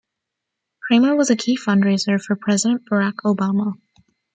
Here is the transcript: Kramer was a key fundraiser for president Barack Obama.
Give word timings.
Kramer 0.79 1.15
was 1.15 1.29
a 1.29 1.35
key 1.35 1.55
fundraiser 1.55 2.19
for 2.19 2.35
president 2.35 2.89
Barack 2.89 3.17
Obama. 3.23 3.73